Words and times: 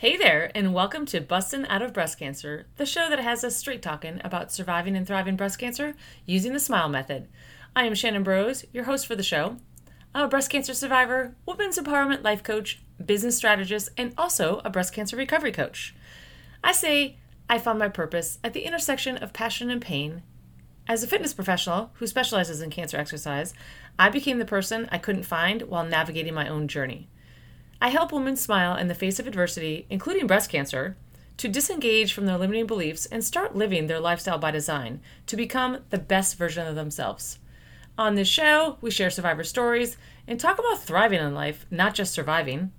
Hey 0.00 0.16
there, 0.16 0.52
and 0.54 0.72
welcome 0.72 1.06
to 1.06 1.20
Bustin' 1.20 1.66
Out 1.66 1.82
of 1.82 1.92
Breast 1.92 2.20
Cancer, 2.20 2.66
the 2.76 2.86
show 2.86 3.10
that 3.10 3.18
has 3.18 3.42
us 3.42 3.56
straight 3.56 3.82
talking 3.82 4.20
about 4.22 4.52
surviving 4.52 4.94
and 4.94 5.04
thriving 5.04 5.34
breast 5.34 5.58
cancer 5.58 5.96
using 6.24 6.52
the 6.52 6.60
SMILE 6.60 6.88
method. 6.88 7.26
I 7.74 7.82
am 7.84 7.96
Shannon 7.96 8.22
Burrows, 8.22 8.64
your 8.72 8.84
host 8.84 9.08
for 9.08 9.16
the 9.16 9.24
show. 9.24 9.56
I'm 10.14 10.26
a 10.26 10.28
breast 10.28 10.50
cancer 10.50 10.72
survivor, 10.72 11.34
women's 11.46 11.78
empowerment 11.78 12.22
life 12.22 12.44
coach, 12.44 12.80
business 13.04 13.36
strategist, 13.36 13.88
and 13.96 14.14
also 14.16 14.60
a 14.64 14.70
breast 14.70 14.92
cancer 14.92 15.16
recovery 15.16 15.50
coach. 15.50 15.96
I 16.62 16.70
say 16.70 17.16
I 17.50 17.58
found 17.58 17.80
my 17.80 17.88
purpose 17.88 18.38
at 18.44 18.52
the 18.52 18.66
intersection 18.66 19.16
of 19.16 19.32
passion 19.32 19.68
and 19.68 19.82
pain. 19.82 20.22
As 20.86 21.02
a 21.02 21.08
fitness 21.08 21.34
professional 21.34 21.90
who 21.94 22.06
specializes 22.06 22.62
in 22.62 22.70
cancer 22.70 22.98
exercise, 22.98 23.52
I 23.98 24.10
became 24.10 24.38
the 24.38 24.44
person 24.44 24.88
I 24.92 24.98
couldn't 24.98 25.24
find 25.24 25.62
while 25.62 25.84
navigating 25.84 26.34
my 26.34 26.46
own 26.46 26.68
journey. 26.68 27.08
I 27.80 27.90
help 27.90 28.10
women 28.10 28.34
smile 28.34 28.76
in 28.76 28.88
the 28.88 28.94
face 28.94 29.20
of 29.20 29.28
adversity, 29.28 29.86
including 29.88 30.26
breast 30.26 30.50
cancer, 30.50 30.96
to 31.36 31.46
disengage 31.46 32.12
from 32.12 32.26
their 32.26 32.36
limiting 32.36 32.66
beliefs 32.66 33.06
and 33.06 33.22
start 33.22 33.54
living 33.54 33.86
their 33.86 34.00
lifestyle 34.00 34.38
by 34.38 34.50
design 34.50 35.00
to 35.26 35.36
become 35.36 35.78
the 35.90 35.98
best 35.98 36.36
version 36.36 36.66
of 36.66 36.74
themselves. 36.74 37.38
On 37.96 38.16
this 38.16 38.26
show, 38.26 38.78
we 38.80 38.90
share 38.90 39.10
survivor 39.10 39.44
stories 39.44 39.96
and 40.26 40.40
talk 40.40 40.58
about 40.58 40.82
thriving 40.82 41.20
in 41.20 41.34
life, 41.34 41.66
not 41.70 41.94
just 41.94 42.12
surviving. 42.12 42.72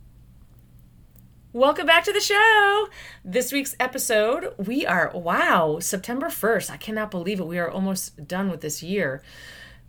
Welcome 1.54 1.86
back 1.86 2.04
to 2.04 2.12
the 2.12 2.20
show. 2.20 2.90
This 3.24 3.54
week's 3.54 3.78
episode, 3.80 4.54
we 4.58 4.86
are, 4.86 5.12
wow, 5.14 5.80
September 5.80 6.28
1st. 6.28 6.72
I 6.72 6.78
cannot 6.78 7.10
believe 7.10 7.40
it. 7.40 7.48
We 7.48 7.58
are 7.58 7.72
almost 7.72 8.28
done 8.28 8.52
with 8.52 8.60
this 8.60 8.84
year. 8.84 9.24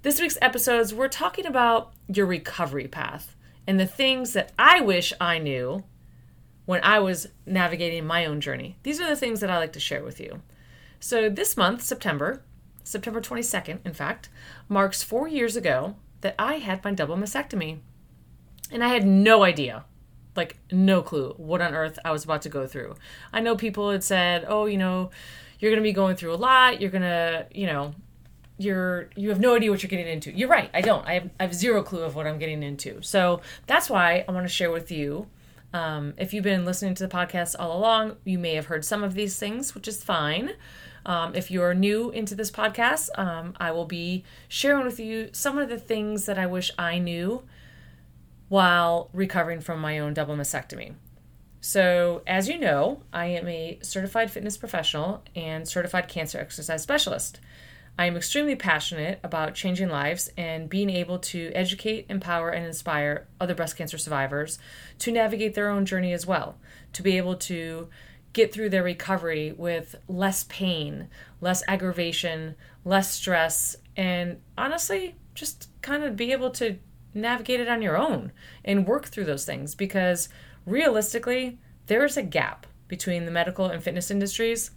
This 0.02 0.20
week's 0.20 0.38
episodes, 0.40 0.94
we're 0.94 1.08
talking 1.08 1.46
about 1.46 1.92
your 2.06 2.26
recovery 2.26 2.86
path 2.86 3.34
and 3.66 3.78
the 3.78 3.86
things 3.86 4.32
that 4.32 4.52
I 4.58 4.80
wish 4.80 5.12
I 5.20 5.38
knew 5.38 5.84
when 6.66 6.82
I 6.84 7.00
was 7.00 7.28
navigating 7.46 8.06
my 8.06 8.26
own 8.26 8.40
journey. 8.40 8.76
These 8.82 9.00
are 9.00 9.08
the 9.08 9.16
things 9.16 9.40
that 9.40 9.50
I 9.50 9.58
like 9.58 9.72
to 9.72 9.80
share 9.80 10.04
with 10.04 10.20
you. 10.20 10.42
So, 11.00 11.28
this 11.28 11.56
month, 11.56 11.82
September, 11.82 12.42
September 12.84 13.20
22nd, 13.20 13.78
in 13.84 13.92
fact, 13.92 14.28
marks 14.68 15.02
four 15.02 15.26
years 15.26 15.56
ago 15.56 15.96
that 16.20 16.34
I 16.38 16.54
had 16.58 16.84
my 16.84 16.92
double 16.92 17.16
mastectomy. 17.16 17.78
And 18.70 18.84
I 18.84 18.88
had 18.88 19.06
no 19.06 19.42
idea, 19.42 19.84
like, 20.36 20.58
no 20.70 21.02
clue 21.02 21.34
what 21.36 21.60
on 21.60 21.74
earth 21.74 21.98
I 22.04 22.12
was 22.12 22.24
about 22.24 22.42
to 22.42 22.48
go 22.48 22.66
through. 22.66 22.94
I 23.32 23.40
know 23.40 23.56
people 23.56 23.90
had 23.90 24.04
said, 24.04 24.44
oh, 24.46 24.66
you 24.66 24.78
know, 24.78 25.10
you're 25.58 25.72
going 25.72 25.82
to 25.82 25.88
be 25.88 25.92
going 25.92 26.16
through 26.16 26.34
a 26.34 26.36
lot. 26.36 26.80
You're 26.80 26.90
going 26.90 27.02
to, 27.02 27.46
you 27.52 27.66
know, 27.66 27.94
you're 28.60 29.08
you 29.16 29.30
have 29.30 29.40
no 29.40 29.56
idea 29.56 29.70
what 29.70 29.82
you're 29.82 29.88
getting 29.88 30.06
into. 30.06 30.30
You're 30.30 30.48
right. 30.48 30.70
I 30.74 30.82
don't. 30.82 31.06
I 31.06 31.14
have, 31.14 31.30
I 31.40 31.44
have 31.44 31.54
zero 31.54 31.82
clue 31.82 32.02
of 32.02 32.14
what 32.14 32.26
I'm 32.26 32.38
getting 32.38 32.62
into. 32.62 33.00
So 33.02 33.40
that's 33.66 33.88
why 33.88 34.24
I 34.28 34.32
want 34.32 34.44
to 34.44 34.52
share 34.52 34.70
with 34.70 34.90
you. 34.90 35.26
Um, 35.72 36.14
if 36.18 36.34
you've 36.34 36.44
been 36.44 36.64
listening 36.64 36.94
to 36.96 37.06
the 37.06 37.14
podcast 37.14 37.56
all 37.58 37.76
along, 37.76 38.16
you 38.24 38.38
may 38.38 38.54
have 38.54 38.66
heard 38.66 38.84
some 38.84 39.02
of 39.02 39.14
these 39.14 39.38
things, 39.38 39.74
which 39.74 39.88
is 39.88 40.02
fine. 40.02 40.50
Um, 41.06 41.34
if 41.34 41.50
you're 41.50 41.72
new 41.72 42.10
into 42.10 42.34
this 42.34 42.50
podcast, 42.50 43.08
um, 43.18 43.54
I 43.58 43.70
will 43.70 43.86
be 43.86 44.24
sharing 44.48 44.84
with 44.84 45.00
you 45.00 45.30
some 45.32 45.56
of 45.56 45.68
the 45.68 45.78
things 45.78 46.26
that 46.26 46.38
I 46.38 46.46
wish 46.46 46.70
I 46.78 46.98
knew 46.98 47.42
while 48.48 49.08
recovering 49.14 49.60
from 49.60 49.80
my 49.80 49.98
own 49.98 50.12
double 50.12 50.36
mastectomy. 50.36 50.94
So, 51.62 52.22
as 52.26 52.48
you 52.48 52.58
know, 52.58 53.02
I 53.12 53.26
am 53.26 53.46
a 53.46 53.78
certified 53.82 54.30
fitness 54.30 54.56
professional 54.56 55.22
and 55.36 55.68
certified 55.68 56.08
cancer 56.08 56.38
exercise 56.38 56.82
specialist. 56.82 57.38
I 57.98 58.06
am 58.06 58.16
extremely 58.16 58.56
passionate 58.56 59.20
about 59.22 59.54
changing 59.54 59.90
lives 59.90 60.30
and 60.36 60.70
being 60.70 60.88
able 60.88 61.18
to 61.18 61.50
educate, 61.54 62.06
empower, 62.08 62.50
and 62.50 62.64
inspire 62.64 63.26
other 63.40 63.54
breast 63.54 63.76
cancer 63.76 63.98
survivors 63.98 64.58
to 65.00 65.12
navigate 65.12 65.54
their 65.54 65.68
own 65.68 65.84
journey 65.84 66.12
as 66.12 66.26
well, 66.26 66.56
to 66.94 67.02
be 67.02 67.16
able 67.18 67.36
to 67.36 67.88
get 68.32 68.52
through 68.52 68.70
their 68.70 68.82
recovery 68.82 69.52
with 69.52 69.96
less 70.08 70.44
pain, 70.44 71.08
less 71.40 71.62
aggravation, 71.68 72.54
less 72.84 73.10
stress, 73.10 73.76
and 73.96 74.40
honestly, 74.56 75.16
just 75.34 75.68
kind 75.82 76.02
of 76.02 76.16
be 76.16 76.32
able 76.32 76.50
to 76.50 76.78
navigate 77.12 77.60
it 77.60 77.68
on 77.68 77.82
your 77.82 77.98
own 77.98 78.32
and 78.64 78.86
work 78.86 79.06
through 79.06 79.24
those 79.24 79.44
things 79.44 79.74
because 79.74 80.28
realistically, 80.64 81.58
there 81.86 82.04
is 82.04 82.16
a 82.16 82.22
gap 82.22 82.66
between 82.88 83.24
the 83.24 83.30
medical 83.30 83.66
and 83.66 83.82
fitness 83.82 84.10
industries 84.10 84.70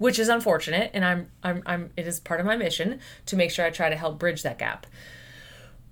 which 0.00 0.18
is 0.18 0.30
unfortunate 0.30 0.90
and 0.94 1.04
I'm, 1.04 1.28
I'm 1.44 1.62
i'm 1.66 1.90
it 1.94 2.06
is 2.06 2.18
part 2.18 2.40
of 2.40 2.46
my 2.46 2.56
mission 2.56 3.00
to 3.26 3.36
make 3.36 3.50
sure 3.50 3.66
i 3.66 3.70
try 3.70 3.90
to 3.90 3.96
help 3.96 4.18
bridge 4.18 4.42
that 4.42 4.58
gap. 4.58 4.86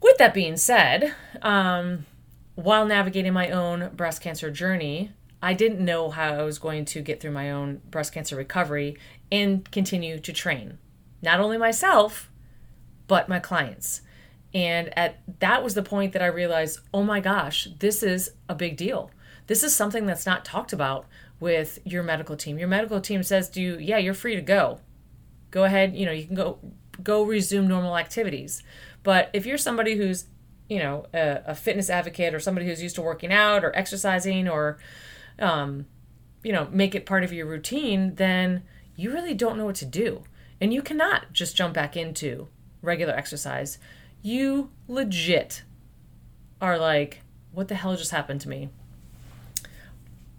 With 0.00 0.16
that 0.16 0.32
being 0.32 0.56
said 0.56 1.14
um, 1.42 2.06
while 2.54 2.86
navigating 2.86 3.34
my 3.34 3.50
own 3.50 3.90
breast 3.94 4.22
cancer 4.22 4.50
journey 4.50 5.12
i 5.42 5.52
didn't 5.52 5.84
know 5.84 6.08
how 6.08 6.32
i 6.32 6.42
was 6.42 6.58
going 6.58 6.86
to 6.86 7.02
get 7.02 7.20
through 7.20 7.32
my 7.32 7.50
own 7.52 7.82
breast 7.90 8.14
cancer 8.14 8.34
recovery 8.34 8.96
and 9.30 9.70
continue 9.70 10.18
to 10.18 10.32
train 10.32 10.78
not 11.20 11.38
only 11.38 11.58
myself 11.58 12.30
but 13.08 13.28
my 13.28 13.38
clients. 13.38 14.02
And 14.54 14.96
at 14.98 15.18
that 15.40 15.62
was 15.62 15.74
the 15.74 15.82
point 15.82 16.14
that 16.14 16.22
i 16.22 16.26
realized 16.26 16.80
oh 16.94 17.02
my 17.02 17.20
gosh 17.20 17.68
this 17.78 18.02
is 18.02 18.30
a 18.48 18.54
big 18.54 18.78
deal. 18.78 19.10
This 19.48 19.62
is 19.62 19.76
something 19.76 20.06
that's 20.06 20.26
not 20.26 20.46
talked 20.46 20.72
about 20.72 21.06
with 21.40 21.78
your 21.84 22.02
medical 22.02 22.36
team. 22.36 22.58
Your 22.58 22.68
medical 22.68 23.00
team 23.00 23.22
says 23.22 23.48
to 23.50 23.60
you, 23.60 23.78
"Yeah, 23.78 23.98
you're 23.98 24.14
free 24.14 24.34
to 24.34 24.42
go. 24.42 24.80
Go 25.50 25.64
ahead, 25.64 25.96
you 25.96 26.04
know, 26.04 26.12
you 26.12 26.26
can 26.26 26.34
go 26.34 26.58
go 27.02 27.22
resume 27.22 27.68
normal 27.68 27.96
activities." 27.96 28.62
But 29.02 29.30
if 29.32 29.46
you're 29.46 29.58
somebody 29.58 29.96
who's, 29.96 30.26
you 30.68 30.78
know, 30.78 31.06
a, 31.14 31.42
a 31.46 31.54
fitness 31.54 31.88
advocate 31.88 32.34
or 32.34 32.40
somebody 32.40 32.66
who's 32.66 32.82
used 32.82 32.96
to 32.96 33.02
working 33.02 33.32
out 33.32 33.64
or 33.64 33.74
exercising 33.76 34.48
or 34.48 34.78
um, 35.38 35.86
you 36.42 36.52
know, 36.52 36.68
make 36.70 36.94
it 36.94 37.06
part 37.06 37.24
of 37.24 37.32
your 37.32 37.46
routine, 37.46 38.14
then 38.16 38.62
you 38.96 39.12
really 39.12 39.34
don't 39.34 39.56
know 39.56 39.66
what 39.66 39.76
to 39.76 39.86
do. 39.86 40.24
And 40.60 40.72
you 40.72 40.82
cannot 40.82 41.32
just 41.32 41.56
jump 41.56 41.74
back 41.74 41.96
into 41.96 42.48
regular 42.82 43.14
exercise. 43.14 43.78
You 44.22 44.70
legit 44.86 45.62
are 46.60 46.78
like, 46.78 47.22
what 47.52 47.68
the 47.68 47.76
hell 47.76 47.96
just 47.96 48.10
happened 48.10 48.40
to 48.42 48.48
me? 48.48 48.70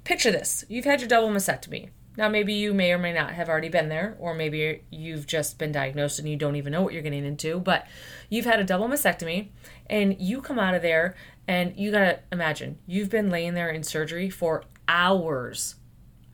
Picture 0.09 0.31
this 0.31 0.65
you've 0.67 0.85
had 0.85 0.99
your 0.99 1.07
double 1.07 1.29
mastectomy. 1.29 1.89
Now, 2.17 2.27
maybe 2.29 2.51
you 2.51 2.73
may 2.73 2.91
or 2.91 2.97
may 2.97 3.13
not 3.13 3.33
have 3.33 3.47
already 3.47 3.69
been 3.69 3.89
there, 3.89 4.17
or 4.19 4.33
maybe 4.33 4.81
you've 4.89 5.27
just 5.27 5.59
been 5.59 5.71
diagnosed 5.71 6.17
and 6.17 6.27
you 6.27 6.35
don't 6.35 6.55
even 6.55 6.71
know 6.73 6.81
what 6.81 6.93
you're 6.93 7.03
getting 7.03 7.23
into, 7.23 7.59
but 7.59 7.85
you've 8.27 8.45
had 8.45 8.59
a 8.59 8.63
double 8.63 8.87
mastectomy 8.87 9.49
and 9.87 10.19
you 10.19 10.41
come 10.41 10.57
out 10.57 10.73
of 10.73 10.81
there 10.81 11.15
and 11.47 11.77
you 11.77 11.91
gotta 11.91 12.21
imagine 12.31 12.79
you've 12.87 13.11
been 13.11 13.29
laying 13.29 13.53
there 13.53 13.69
in 13.69 13.83
surgery 13.83 14.31
for 14.31 14.63
hours, 14.87 15.75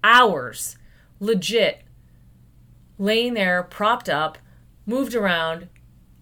hours, 0.05 0.77
legit, 1.19 1.81
laying 2.97 3.33
there 3.33 3.61
propped 3.61 4.07
up, 4.07 4.37
moved 4.85 5.13
around, 5.13 5.67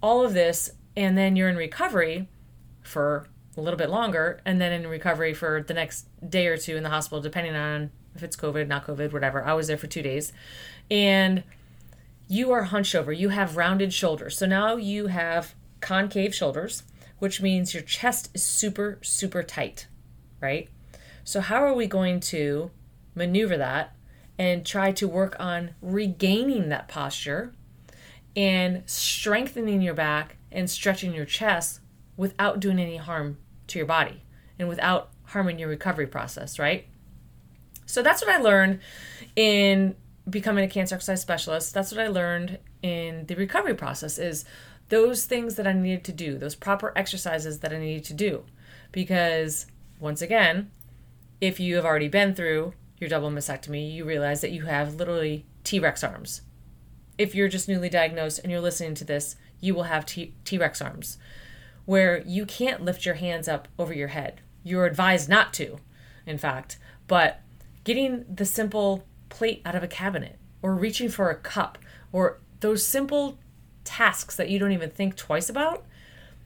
all 0.02 0.26
of 0.26 0.34
this, 0.34 0.72
and 0.98 1.16
then 1.16 1.36
you're 1.36 1.50
in 1.50 1.56
recovery 1.56 2.28
for 2.82 3.28
a 3.56 3.62
little 3.62 3.78
bit 3.78 3.90
longer, 3.90 4.42
and 4.46 4.60
then 4.60 4.72
in 4.72 4.88
recovery 4.88 5.34
for 5.34 5.64
the 5.68 5.74
next 5.74 6.08
day 6.28 6.48
or 6.48 6.58
two 6.58 6.76
in 6.76 6.84
the 6.84 6.90
hospital, 6.90 7.22
depending 7.22 7.56
on 7.56 7.92
if 8.16 8.24
it's 8.24 8.36
COVID, 8.36 8.68
not 8.68 8.86
COVID, 8.86 9.12
whatever. 9.12 9.44
I 9.44 9.54
was 9.54 9.68
there 9.68 9.78
for 9.78 9.88
two 9.88 10.02
days. 10.02 10.34
And 10.90 11.44
you 12.28 12.52
are 12.52 12.64
hunched 12.64 12.96
over. 12.96 13.12
You 13.12 13.30
have 13.30 13.58
rounded 13.58 13.94
shoulders. 13.94 14.38
So 14.38 14.46
now 14.46 14.76
you 14.76 15.08
have 15.08 15.56
concave 15.82 16.34
shoulders, 16.34 16.84
which 17.20 17.42
means 17.42 17.74
your 17.74 17.84
chest 17.84 18.30
is 18.34 18.44
super, 18.44 19.00
super 19.02 19.44
tight, 19.44 19.88
right? 20.42 20.70
So, 21.24 21.40
how 21.42 21.64
are 21.64 21.74
we 21.74 21.88
going 21.88 22.20
to 22.22 22.72
maneuver 23.16 23.58
that 23.58 23.96
and 24.38 24.66
try 24.66 24.92
to 24.94 25.08
work 25.08 25.36
on 25.40 25.72
regaining 25.82 26.70
that 26.70 26.88
posture 26.88 27.54
and 28.36 28.84
strengthening 28.86 29.82
your 29.82 29.94
back 29.94 30.38
and 30.52 30.70
stretching 30.70 31.14
your 31.14 31.26
chest 31.26 31.80
without 32.18 32.60
doing 32.60 32.80
any 32.80 32.98
harm 32.98 33.38
to 33.68 33.80
your 33.80 33.86
body 33.86 34.24
and 34.60 34.68
without 34.70 35.10
harming 35.26 35.60
your 35.60 35.70
recovery 35.70 36.08
process, 36.08 36.60
right? 36.60 36.88
So 37.86 38.02
that's 38.02 38.22
what 38.22 38.34
I 38.34 38.38
learned 38.38 38.80
in 39.36 39.96
becoming 40.30 40.64
a 40.64 40.68
cancer 40.68 40.96
exercise 40.96 41.22
specialist. 41.22 41.74
That's 41.74 41.92
what 41.92 42.02
I 42.02 42.08
learned 42.08 42.60
in 42.82 43.26
the 43.26 43.36
recovery 43.36 43.74
process 43.74 44.18
is 44.18 44.46
those 44.90 45.26
things 45.26 45.56
that 45.56 45.68
I 45.68 45.74
needed 45.74 46.04
to 46.06 46.12
do, 46.12 46.38
those 46.38 46.56
proper 46.56 46.94
exercises 46.96 47.60
that 47.60 47.74
I 47.74 47.80
needed 47.80 48.04
to 48.06 48.14
do. 48.14 48.44
Because 48.92 49.66
once 50.00 50.22
again, 50.22 50.72
if 51.42 51.60
you 51.60 51.76
have 51.76 51.86
already 51.86 52.08
been 52.08 52.36
through 52.36 52.74
your 53.00 53.10
double 53.10 53.32
mastectomy, 53.32 53.92
you 53.94 54.06
realize 54.06 54.42
that 54.42 54.52
you 54.52 54.64
have 54.66 54.96
literally 54.96 55.46
T 55.64 55.80
Rex 55.80 56.04
arms. 56.04 56.42
If 57.18 57.36
you're 57.36 57.48
just 57.48 57.68
newly 57.68 57.90
diagnosed 57.90 58.40
and 58.40 58.52
you're 58.52 58.62
listening 58.62 58.96
to 58.96 59.06
this, 59.06 59.36
you 59.60 59.76
will 59.76 59.84
have 59.84 60.06
T 60.06 60.34
Rex 60.54 60.82
arms 60.82 61.18
where 61.86 62.22
you 62.26 62.46
can't 62.46 62.84
lift 62.84 63.06
your 63.06 63.16
hands 63.16 63.48
up 63.48 63.68
over 63.78 63.94
your 63.94 64.10
head. 64.10 64.42
You're 64.64 64.86
advised 64.86 65.30
not 65.30 65.54
to, 65.56 65.78
in 66.26 66.38
fact, 66.38 66.78
but 67.08 67.42
getting 67.84 68.26
the 68.34 68.46
simple 68.46 69.06
plate 69.30 69.62
out 69.66 69.76
of 69.76 69.84
a 69.84 69.88
cabinet 69.88 70.40
or 70.62 70.76
reaching 70.76 71.10
for 71.10 71.30
a 71.30 71.36
cup 71.36 71.78
or 72.12 72.40
those 72.62 72.86
simple 72.86 73.38
tasks 73.84 74.36
that 74.36 74.50
you 74.50 74.58
don't 74.58 74.72
even 74.72 74.90
think 74.90 75.16
twice 75.16 75.50
about 75.50 75.86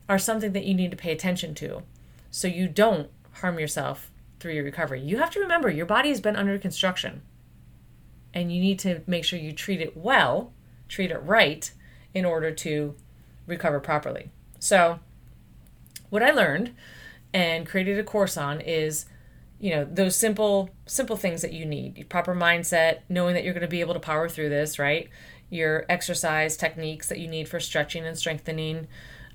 are 0.08 0.18
something 0.18 0.52
that 0.52 0.64
you 0.64 0.74
need 0.74 0.90
to 0.90 0.96
pay 0.96 1.12
attention 1.12 1.54
to 1.54 1.82
so 2.30 2.48
you 2.48 2.66
don't 2.66 3.08
harm 3.34 3.58
yourself 3.58 4.10
through 4.40 4.54
your 4.54 4.64
recovery. 4.64 5.00
You 5.00 5.18
have 5.18 5.30
to 5.30 5.40
remember 5.40 5.70
your 5.70 5.86
body 5.86 6.08
has 6.08 6.20
been 6.20 6.36
under 6.36 6.58
construction 6.58 7.22
and 8.34 8.52
you 8.52 8.60
need 8.60 8.78
to 8.80 9.02
make 9.06 9.24
sure 9.24 9.38
you 9.38 9.52
treat 9.52 9.80
it 9.80 9.96
well, 9.96 10.52
treat 10.88 11.10
it 11.10 11.18
right 11.18 11.70
in 12.14 12.24
order 12.24 12.50
to 12.50 12.94
recover 13.46 13.80
properly. 13.80 14.30
So, 14.58 15.00
what 16.10 16.22
I 16.22 16.30
learned 16.30 16.74
and 17.32 17.66
created 17.66 17.98
a 17.98 18.04
course 18.04 18.36
on 18.36 18.60
is 18.60 19.06
you 19.60 19.74
know 19.74 19.84
those 19.84 20.16
simple 20.16 20.70
simple 20.86 21.16
things 21.16 21.42
that 21.42 21.52
you 21.52 21.66
need. 21.66 22.08
Proper 22.08 22.34
mindset 22.34 23.00
knowing 23.08 23.34
that 23.34 23.44
you're 23.44 23.54
going 23.54 23.62
to 23.62 23.68
be 23.68 23.80
able 23.80 23.94
to 23.94 24.00
power 24.00 24.28
through 24.28 24.48
this 24.48 24.78
right? 24.78 25.08
Your 25.50 25.84
exercise 25.88 26.56
techniques 26.56 27.08
that 27.08 27.18
you 27.18 27.28
need 27.28 27.48
for 27.48 27.58
stretching 27.58 28.06
and 28.06 28.16
strengthening 28.16 28.86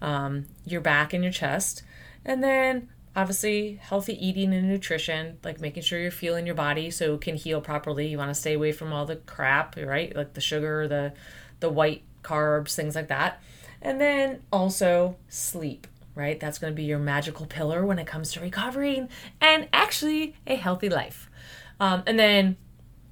um, 0.02 0.46
your 0.66 0.81
back 0.81 1.14
and 1.14 1.24
your 1.24 1.34
chest. 1.34 1.84
And 2.24 2.44
then 2.44 2.90
obviously 3.16 3.80
healthy 3.81 4.25
eating 4.25 4.54
and 4.54 4.68
nutrition 4.68 5.38
like 5.44 5.62
making 5.62 5.84
sure 5.84 6.00
you're 6.00 6.10
feeling 6.10 6.48
your 6.48 6.56
body 6.56 6.90
so 6.90 7.16
it 7.16 7.22
can 7.22 7.36
heal 7.36 7.60
properly. 7.60 8.08
You 8.08 8.18
want 8.18 8.30
to 8.30 8.36
stay 8.36 8.54
away 8.54 8.72
from 8.72 8.94
all 8.94 9.06
the 9.06 9.18
crap 9.18 9.75
right? 9.75 10.16
Like 10.16 10.34
the 10.34 10.42
sugar 10.42 10.88
the 10.88 11.14
the 11.60 11.70
white 11.70 12.04
carbs 12.24 12.75
things 12.75 12.96
like 12.96 13.10
that. 13.10 13.42
And 13.81 14.00
then 14.00 14.42
also 14.54 15.18
sleep 15.28 15.88
right? 16.15 16.39
That's 16.39 16.60
going 16.60 16.71
to 16.71 16.75
be 16.75 16.83
your 16.83 17.00
magical 17.00 17.45
pillar 17.45 17.86
when 17.86 18.00
it 18.00 18.07
comes 18.07 18.31
to 18.33 18.39
recovering 18.39 19.10
and 19.42 19.68
actually 19.74 20.36
a 20.45 20.56
healthy 20.56 20.89
life. 20.89 21.30
Um, 21.80 22.04
and 22.06 22.19
then 22.19 22.57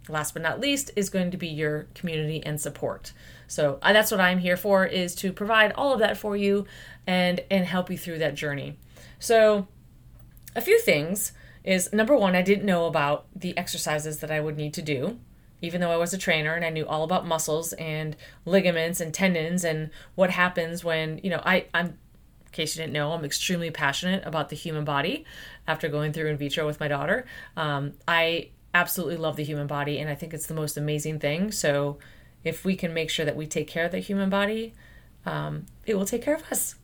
last 0.09 0.33
but 0.33 0.41
not 0.41 0.59
least 0.59 0.91
is 0.95 1.09
going 1.09 1.31
to 1.31 1.37
be 1.37 1.47
your 1.47 1.87
community 1.95 2.43
and 2.45 2.59
support. 2.59 3.13
So 3.47 3.79
uh, 3.81 3.93
that's 3.93 4.11
what 4.11 4.19
i'm 4.19 4.39
here 4.39 4.57
for 4.57 4.85
is 4.85 5.13
to 5.15 5.31
provide 5.33 5.73
all 5.73 5.93
of 5.93 5.99
that 5.99 6.17
for 6.17 6.35
you 6.35 6.65
and 7.05 7.41
and 7.49 7.65
help 7.65 7.89
you 7.89 7.97
through 7.97 8.19
that 8.19 8.35
journey. 8.35 8.77
So 9.19 9.67
a 10.55 10.61
few 10.61 10.79
things 10.79 11.33
is 11.63 11.93
number 11.93 12.15
one, 12.15 12.35
I 12.35 12.41
didn't 12.41 12.65
know 12.65 12.85
about 12.85 13.27
the 13.35 13.55
exercises 13.57 14.19
that 14.19 14.31
I 14.31 14.39
would 14.39 14.57
need 14.57 14.73
to 14.75 14.81
do, 14.81 15.19
even 15.61 15.79
though 15.79 15.91
I 15.91 15.97
was 15.97 16.13
a 16.13 16.17
trainer 16.17 16.53
and 16.53 16.65
I 16.65 16.69
knew 16.69 16.87
all 16.87 17.03
about 17.03 17.27
muscles 17.27 17.73
and 17.73 18.15
ligaments 18.45 18.99
and 18.99 19.13
tendons 19.13 19.63
and 19.63 19.91
what 20.15 20.31
happens 20.31 20.83
when, 20.83 21.19
you 21.23 21.29
know, 21.29 21.41
I, 21.45 21.65
I'm, 21.73 21.97
in 22.51 22.55
case 22.55 22.75
you 22.75 22.81
didn't 22.81 22.93
know, 22.93 23.13
I'm 23.13 23.23
extremely 23.23 23.71
passionate 23.71 24.25
about 24.25 24.49
the 24.49 24.55
human 24.55 24.83
body 24.83 25.25
after 25.67 25.87
going 25.87 26.11
through 26.11 26.27
in 26.27 26.37
vitro 26.37 26.65
with 26.65 26.79
my 26.79 26.87
daughter. 26.89 27.25
Um, 27.55 27.93
I 28.07 28.49
absolutely 28.73 29.17
love 29.17 29.37
the 29.37 29.43
human 29.43 29.67
body 29.67 29.99
and 29.99 30.09
I 30.09 30.15
think 30.15 30.33
it's 30.33 30.47
the 30.47 30.53
most 30.53 30.77
amazing 30.77 31.19
thing. 31.19 31.51
So 31.51 31.97
if 32.43 32.65
we 32.65 32.75
can 32.75 32.93
make 32.93 33.09
sure 33.09 33.25
that 33.25 33.35
we 33.35 33.47
take 33.47 33.67
care 33.67 33.85
of 33.85 33.91
the 33.91 33.99
human 33.99 34.29
body, 34.29 34.73
um, 35.25 35.65
it 35.85 35.95
will 35.95 36.05
take 36.05 36.23
care 36.23 36.35
of 36.35 36.43
us. 36.51 36.75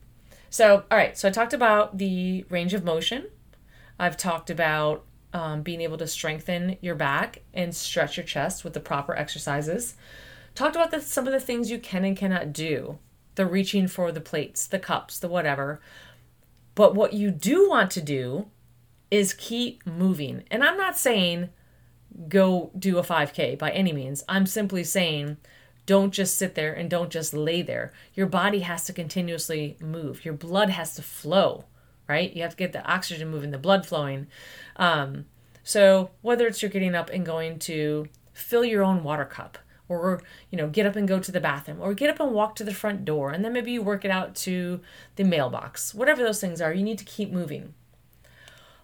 So, 0.50 0.86
all 0.90 0.98
right, 0.98 1.18
so 1.18 1.28
I 1.28 1.32
talked 1.32 1.54
about 1.54 1.98
the 1.98 2.46
range 2.50 2.74
of 2.74 2.84
motion 2.84 3.28
I've 4.00 4.18
talked 4.18 4.50
about 4.50 5.06
um, 5.34 5.62
being 5.62 5.82
able 5.82 5.98
to 5.98 6.08
strengthen 6.08 6.78
your 6.82 6.96
back 6.96 7.42
and 7.54 7.76
stretch 7.76 8.18
your 8.18 8.26
chest 8.26 8.64
with 8.64 8.74
the 8.74 8.80
proper 8.80 9.16
exercises. 9.16 9.96
Talked 10.56 10.76
about 10.76 10.92
the, 10.92 11.02
some 11.02 11.28
of 11.28 11.34
the 11.34 11.40
things 11.40 11.70
you 11.70 11.80
can 11.80 12.06
and 12.06 12.16
cannot 12.16 12.54
do 12.54 13.00
the 13.38 13.46
reaching 13.46 13.88
for 13.88 14.12
the 14.12 14.22
plates, 14.22 14.68
the 14.68 14.78
cups, 14.78 15.18
the 15.18 15.30
whatever. 15.30 15.80
But 16.76 16.94
what 16.94 17.14
you 17.14 17.32
do 17.32 17.70
want 17.70 17.90
to 17.92 18.02
do 18.02 18.48
is 19.10 19.34
keep 19.34 19.88
moving. 19.88 20.44
And 20.52 20.64
I'm 20.64 20.78
not 20.78 20.98
saying 20.98 21.50
go 22.28 22.72
do 22.78 22.98
a 22.98 23.04
5K 23.04 23.58
by 23.58 23.72
any 23.72 23.94
means. 23.94 24.24
I'm 24.28 24.46
simply 24.46 24.84
saying 24.84 25.38
don't 25.86 26.14
just 26.14 26.38
sit 26.38 26.56
there 26.56 26.74
and 26.74 26.90
don't 26.90 27.10
just 27.10 27.34
lay 27.34 27.62
there. 27.62 27.94
Your 28.14 28.28
body 28.28 28.60
has 28.60 28.84
to 28.86 28.94
continuously 28.94 29.78
move, 29.80 30.26
your 30.26 30.34
blood 30.34 30.70
has 30.70 30.96
to 30.96 31.02
flow 31.02 31.64
right? 32.08 32.34
You 32.36 32.42
have 32.44 32.52
to 32.52 32.58
get 32.58 32.74
the 32.74 32.86
oxygen 32.90 33.30
moving, 33.30 33.52
the 33.52 33.58
blood 33.58 33.86
flowing. 33.86 34.28
Um, 34.78 35.26
so 35.64 36.12
whether 36.22 36.48
it's 36.48 36.62
you're 36.62 36.72
getting 36.72 36.96
up 36.96 37.10
and 37.10 37.26
going 37.26 37.60
to 37.60 38.08
fill 38.34 38.64
your 38.64 38.84
own 38.84 39.04
water 39.04 39.26
cup, 39.26 39.58
or 39.90 40.22
you 40.52 40.58
know 40.58 40.68
get 40.68 40.86
up 40.86 40.96
and 40.96 41.08
go 41.08 41.20
to 41.20 41.32
the 41.32 41.40
bathroom, 41.40 41.80
or 41.82 41.94
get 41.94 42.10
up 42.10 42.20
and 42.20 42.34
walk 42.34 42.56
to 42.56 42.64
the 42.64 42.74
front 42.74 43.06
door, 43.06 43.32
and 43.32 43.44
then 43.44 43.54
maybe 43.54 43.72
you 43.72 43.82
work 43.82 44.06
it 44.06 44.12
out 44.12 44.36
to 44.36 44.80
the 45.16 45.24
mailbox. 45.24 45.94
Whatever 45.94 46.24
those 46.24 46.42
things 46.42 46.62
are, 46.62 46.74
you 46.74 46.84
need 46.84 46.98
to 47.00 47.06
keep 47.06 47.32
moving. 47.32 47.74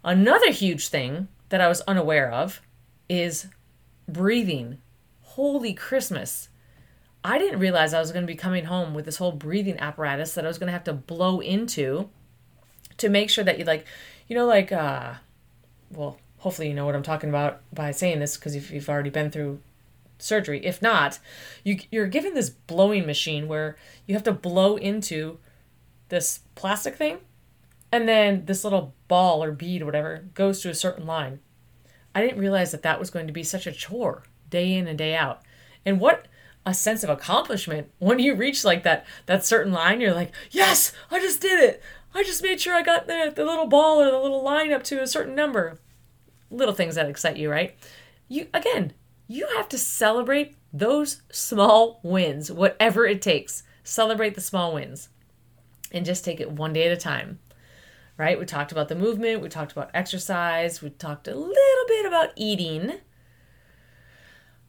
Another 0.03 0.51
huge 0.51 0.87
thing 0.89 1.27
that 1.49 1.61
I 1.61 1.67
was 1.67 1.81
unaware 1.81 2.31
of 2.31 2.61
is 3.07 3.47
breathing. 4.07 4.79
Holy 5.21 5.73
Christmas. 5.73 6.49
I 7.25 7.37
didn't 7.37 7.59
realize 7.59 7.93
I 7.93 8.01
was 8.01 8.11
going 8.11 8.23
to 8.23 8.31
be 8.31 8.35
coming 8.35 8.65
home 8.65 8.93
with 8.93 9.05
this 9.05 9.15
whole 9.15 9.31
breathing 9.31 9.79
apparatus 9.79 10.33
that 10.33 10.43
I 10.43 10.49
was 10.49 10.57
going 10.57 10.67
to 10.67 10.73
have 10.73 10.83
to 10.83 10.93
blow 10.93 11.39
into 11.39 12.09
to 12.97 13.07
make 13.07 13.29
sure 13.29 13.45
that 13.45 13.57
you 13.57 13.63
like, 13.63 13.85
you 14.27 14.35
know, 14.35 14.45
like, 14.45 14.73
uh, 14.73 15.13
well, 15.89 16.17
hopefully 16.39 16.67
you 16.67 16.73
know 16.73 16.85
what 16.85 16.95
I'm 16.95 17.03
talking 17.03 17.29
about 17.29 17.61
by 17.73 17.91
saying 17.91 18.19
this 18.19 18.35
because 18.35 18.55
if 18.55 18.69
you've 18.71 18.89
already 18.89 19.09
been 19.09 19.31
through 19.31 19.61
surgery. 20.23 20.65
If 20.65 20.81
not, 20.81 21.19
you 21.63 21.79
you're 21.91 22.07
given 22.07 22.33
this 22.33 22.49
blowing 22.49 23.05
machine 23.05 23.47
where 23.47 23.77
you 24.05 24.15
have 24.15 24.23
to 24.23 24.31
blow 24.31 24.75
into 24.75 25.39
this 26.09 26.41
plastic 26.55 26.95
thing, 26.95 27.19
and 27.91 28.07
then 28.07 28.45
this 28.45 28.63
little 28.63 28.93
ball 29.07 29.43
or 29.43 29.51
bead 29.51 29.81
or 29.81 29.85
whatever 29.85 30.25
goes 30.33 30.61
to 30.61 30.69
a 30.69 30.75
certain 30.75 31.05
line. 31.05 31.39
I 32.15 32.21
didn't 32.21 32.39
realize 32.39 32.71
that 32.71 32.83
that 32.83 32.99
was 32.99 33.09
going 33.09 33.27
to 33.27 33.33
be 33.33 33.43
such 33.43 33.65
a 33.65 33.71
chore 33.71 34.23
day 34.49 34.73
in 34.73 34.87
and 34.87 34.97
day 34.97 35.15
out. 35.15 35.41
And 35.85 35.99
what 35.99 36.27
a 36.65 36.73
sense 36.73 37.03
of 37.03 37.09
accomplishment 37.09 37.91
when 37.99 38.19
you 38.19 38.35
reach 38.35 38.63
like 38.63 38.83
that 38.83 39.05
that 39.25 39.45
certain 39.45 39.73
line 39.73 39.99
you're 39.99 40.13
like 40.13 40.31
yes 40.49 40.93
i 41.11 41.19
just 41.19 41.41
did 41.41 41.61
it 41.61 41.83
I 42.15 42.23
just 42.23 42.43
made 42.43 42.61
sure 42.61 42.75
I 42.75 42.83
got 42.83 43.07
the, 43.07 43.31
the 43.35 43.45
little 43.45 43.65
ball 43.65 44.01
or 44.01 44.11
the 44.11 44.19
little 44.19 44.43
line 44.43 44.71
up 44.71 44.83
to 44.85 45.01
a 45.01 45.07
certain 45.07 45.35
number. 45.35 45.79
Little 46.51 46.75
things 46.75 46.95
that 46.95 47.09
excite 47.09 47.37
you, 47.37 47.49
right? 47.49 47.75
You 48.27 48.47
again, 48.53 48.93
you 49.27 49.47
have 49.55 49.69
to 49.69 49.77
celebrate 49.77 50.55
those 50.71 51.21
small 51.31 51.99
wins, 52.03 52.51
whatever 52.51 53.05
it 53.05 53.21
takes. 53.21 53.63
Celebrate 53.83 54.35
the 54.35 54.41
small 54.41 54.73
wins 54.73 55.09
and 55.91 56.05
just 56.05 56.25
take 56.25 56.39
it 56.39 56.51
one 56.51 56.73
day 56.73 56.85
at 56.87 56.91
a 56.91 56.97
time. 56.97 57.39
Right? 58.17 58.39
We 58.39 58.45
talked 58.45 58.71
about 58.71 58.89
the 58.89 58.95
movement, 58.95 59.41
we 59.41 59.49
talked 59.49 59.71
about 59.71 59.89
exercise, 59.93 60.81
we 60.81 60.91
talked 60.91 61.27
a 61.27 61.35
little 61.35 61.87
bit 61.87 62.05
about 62.05 62.29
eating. 62.35 62.99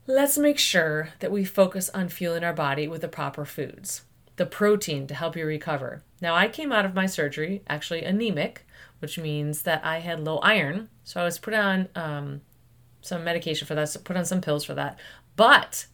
Let's 0.07 0.39
make 0.39 0.59
sure 0.59 1.11
that 1.21 1.33
we 1.33 1.45
focus 1.45 1.91
on 1.91 2.09
fueling 2.09 2.45
our 2.45 2.55
body 2.55 2.89
with 2.89 3.03
the 3.03 3.09
proper 3.09 3.45
foods 3.45 4.03
the 4.37 4.47
protein 4.47 5.07
to 5.07 5.15
help 5.15 5.37
you 5.37 5.47
recover. 5.47 6.03
Now, 6.21 6.35
I 6.35 6.49
came 6.49 6.73
out 6.73 6.85
of 6.85 6.95
my 6.95 7.07
surgery 7.07 7.63
actually 7.69 8.03
anemic, 8.03 8.67
which 8.99 9.19
means 9.19 9.63
that 9.63 9.85
I 9.85 9.99
had 9.99 10.25
low 10.25 10.39
iron. 10.39 10.89
So 11.05 11.21
I 11.21 11.25
was 11.25 11.39
put 11.39 11.55
on 11.55 11.89
um, 11.95 12.41
some 13.05 13.25
medication 13.25 13.67
for 13.67 13.75
that, 13.75 13.89
so 13.89 14.01
put 14.01 14.17
on 14.17 14.25
some 14.25 14.41
pills 14.41 14.65
for 14.65 14.75
that. 14.75 14.99
But 15.37 15.87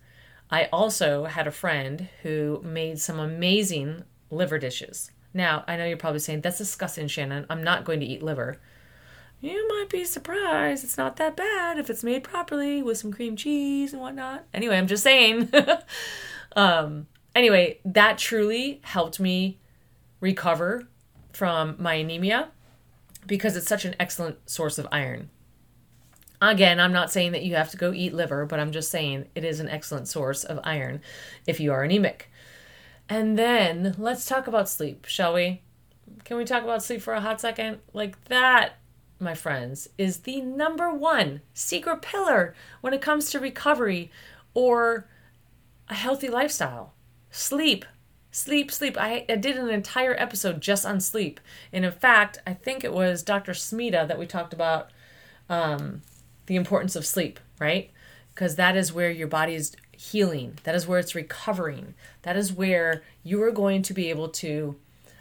I 0.50 0.64
also 0.72 1.24
had 1.24 1.46
a 1.46 1.52
friend 1.52 2.08
who 2.22 2.60
made 2.64 2.98
some 2.98 3.18
amazing 3.18 4.04
liver 4.30 4.58
dishes. 4.58 5.10
Now, 5.32 5.64
I 5.68 5.76
know 5.76 5.86
you're 5.86 5.96
probably 5.96 6.20
saying, 6.20 6.40
that's 6.40 6.58
disgusting, 6.58 7.08
Shannon. 7.08 7.46
I'm 7.48 7.62
not 7.62 7.84
going 7.84 8.00
to 8.00 8.06
eat 8.06 8.22
liver. 8.22 8.58
You 9.40 9.66
might 9.68 9.88
be 9.88 10.04
surprised. 10.04 10.84
It's 10.84 10.98
not 10.98 11.16
that 11.16 11.36
bad 11.36 11.78
if 11.78 11.88
it's 11.88 12.04
made 12.04 12.24
properly 12.24 12.82
with 12.82 12.98
some 12.98 13.12
cream 13.12 13.36
cheese 13.36 13.92
and 13.92 14.02
whatnot. 14.02 14.44
Anyway, 14.52 14.76
I'm 14.76 14.86
just 14.86 15.02
saying. 15.02 15.50
um, 16.56 17.06
anyway, 17.34 17.78
that 17.84 18.18
truly 18.18 18.80
helped 18.82 19.18
me 19.18 19.58
recover 20.20 20.88
from 21.32 21.76
my 21.78 21.94
anemia 21.94 22.50
because 23.26 23.56
it's 23.56 23.68
such 23.68 23.84
an 23.84 23.94
excellent 23.98 24.50
source 24.50 24.78
of 24.78 24.86
iron. 24.92 25.30
Again, 26.42 26.80
I'm 26.80 26.92
not 26.92 27.10
saying 27.10 27.32
that 27.32 27.42
you 27.42 27.54
have 27.56 27.70
to 27.70 27.76
go 27.76 27.92
eat 27.92 28.14
liver, 28.14 28.46
but 28.46 28.58
I'm 28.58 28.72
just 28.72 28.90
saying 28.90 29.26
it 29.34 29.44
is 29.44 29.60
an 29.60 29.68
excellent 29.68 30.08
source 30.08 30.42
of 30.42 30.58
iron 30.64 31.02
if 31.46 31.60
you 31.60 31.72
are 31.72 31.82
anemic. 31.82 32.30
And 33.08 33.38
then 33.38 33.94
let's 33.98 34.24
talk 34.24 34.46
about 34.46 34.68
sleep, 34.68 35.04
shall 35.04 35.34
we? 35.34 35.60
Can 36.24 36.36
we 36.36 36.44
talk 36.44 36.62
about 36.62 36.82
sleep 36.82 37.02
for 37.02 37.12
a 37.12 37.20
hot 37.20 37.40
second? 37.40 37.80
Like 37.92 38.24
that, 38.26 38.78
my 39.18 39.34
friends, 39.34 39.88
is 39.98 40.18
the 40.18 40.40
number 40.40 40.90
one 40.94 41.42
secret 41.52 42.00
pillar 42.00 42.54
when 42.80 42.94
it 42.94 43.02
comes 43.02 43.30
to 43.30 43.40
recovery 43.40 44.10
or 44.54 45.08
a 45.88 45.94
healthy 45.94 46.28
lifestyle. 46.28 46.94
Sleep. 47.30 47.84
Sleep, 48.30 48.70
sleep. 48.70 48.96
I, 48.96 49.26
I 49.28 49.36
did 49.36 49.56
an 49.56 49.68
entire 49.68 50.14
episode 50.14 50.60
just 50.60 50.86
on 50.86 51.00
sleep. 51.00 51.40
And 51.72 51.84
in 51.84 51.92
fact, 51.92 52.38
I 52.46 52.54
think 52.54 52.84
it 52.84 52.92
was 52.92 53.24
Dr. 53.24 53.52
Smita 53.52 54.06
that 54.06 54.18
we 54.18 54.26
talked 54.26 54.52
about 54.52 54.90
um, 55.48 56.02
the 56.46 56.56
importance 56.56 56.96
of 56.96 57.06
sleep, 57.06 57.40
right? 57.58 57.90
Because 58.34 58.56
that 58.56 58.76
is 58.76 58.92
where 58.92 59.10
your 59.10 59.28
body 59.28 59.54
is 59.54 59.76
healing, 59.92 60.58
that 60.64 60.74
is 60.74 60.86
where 60.86 60.98
it's 60.98 61.14
recovering, 61.14 61.94
that 62.22 62.36
is 62.36 62.52
where 62.52 63.02
you 63.22 63.42
are 63.42 63.50
going 63.50 63.82
to 63.82 63.94
be 63.94 64.08
able 64.08 64.28
to 64.28 64.76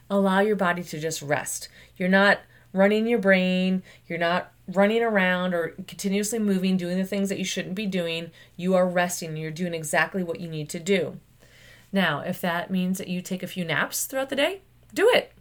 allow 0.09 0.39
your 0.39 0.55
body 0.55 0.83
to 0.83 0.99
just 0.99 1.21
rest. 1.21 1.69
You're 1.97 2.09
not 2.09 2.39
running 2.71 3.07
your 3.07 3.19
brain, 3.19 3.83
you're 4.07 4.19
not 4.19 4.51
running 4.67 5.01
around 5.01 5.53
or 5.53 5.69
continuously 5.87 6.39
moving, 6.39 6.77
doing 6.77 6.97
the 6.97 7.05
things 7.05 7.29
that 7.29 7.39
you 7.39 7.45
shouldn't 7.45 7.75
be 7.75 7.87
doing. 7.87 8.31
You 8.55 8.75
are 8.75 8.87
resting, 8.87 9.35
you're 9.35 9.51
doing 9.51 9.73
exactly 9.73 10.23
what 10.23 10.39
you 10.39 10.47
need 10.47 10.69
to 10.69 10.79
do. 10.79 11.19
Now, 11.91 12.19
if 12.21 12.39
that 12.41 12.69
means 12.69 12.99
that 12.99 13.07
you 13.07 13.21
take 13.21 13.41
a 13.41 13.47
few 13.47 13.65
naps 13.65 14.05
throughout 14.05 14.29
the 14.29 14.35
day, 14.35 14.61
do 14.93 15.09
it. 15.09 15.33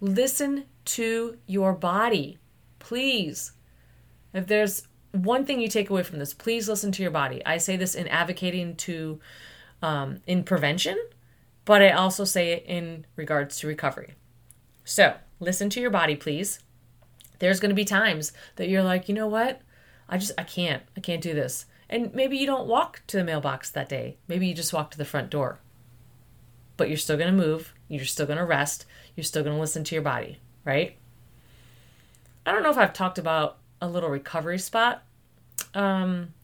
Listen 0.00 0.64
to 0.86 1.36
your 1.46 1.72
body. 1.72 2.38
Please. 2.78 3.52
If 4.32 4.46
there's 4.46 4.86
one 5.12 5.44
thing 5.44 5.60
you 5.60 5.68
take 5.68 5.90
away 5.90 6.02
from 6.02 6.18
this, 6.18 6.34
please 6.34 6.68
listen 6.68 6.92
to 6.92 7.02
your 7.02 7.10
body. 7.10 7.44
I 7.44 7.58
say 7.58 7.76
this 7.76 7.94
in 7.94 8.08
advocating 8.08 8.76
to 8.76 9.20
um, 9.82 10.20
in 10.26 10.44
prevention, 10.44 10.98
but 11.64 11.82
I 11.82 11.90
also 11.90 12.24
say 12.24 12.52
it 12.52 12.64
in 12.66 13.06
regards 13.16 13.58
to 13.58 13.66
recovery. 13.66 14.14
So 14.84 15.14
listen 15.38 15.70
to 15.70 15.80
your 15.80 15.90
body, 15.90 16.16
please. 16.16 16.60
There's 17.38 17.60
going 17.60 17.70
to 17.70 17.74
be 17.76 17.84
times 17.84 18.32
that 18.56 18.68
you're 18.68 18.82
like, 18.82 19.08
you 19.08 19.14
know 19.14 19.26
what? 19.26 19.62
I 20.08 20.18
just, 20.18 20.32
I 20.36 20.44
can't, 20.44 20.82
I 20.96 21.00
can't 21.00 21.22
do 21.22 21.32
this. 21.32 21.66
And 21.88 22.14
maybe 22.14 22.36
you 22.36 22.46
don't 22.46 22.68
walk 22.68 23.02
to 23.08 23.16
the 23.16 23.24
mailbox 23.24 23.70
that 23.70 23.88
day. 23.88 24.18
Maybe 24.28 24.46
you 24.46 24.54
just 24.54 24.72
walk 24.72 24.90
to 24.92 24.98
the 24.98 25.04
front 25.04 25.30
door. 25.30 25.58
But 26.76 26.88
you're 26.88 26.98
still 26.98 27.16
going 27.16 27.34
to 27.34 27.46
move. 27.46 27.74
You're 27.88 28.04
still 28.04 28.26
going 28.26 28.38
to 28.38 28.44
rest. 28.44 28.86
You're 29.16 29.24
still 29.24 29.42
going 29.42 29.56
to 29.56 29.60
listen 29.60 29.84
to 29.84 29.94
your 29.94 30.02
body, 30.02 30.38
right? 30.64 30.96
I 32.46 32.52
don't 32.52 32.62
know 32.62 32.70
if 32.70 32.78
I've 32.78 32.92
talked 32.92 33.18
about 33.18 33.58
a 33.80 33.88
little 33.88 34.10
recovery 34.10 34.58
spot. 34.58 35.02
Um, 35.74 36.34